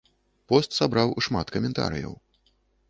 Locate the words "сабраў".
0.79-1.13